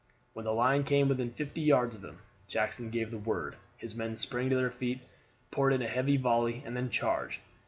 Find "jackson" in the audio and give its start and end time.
2.47-2.89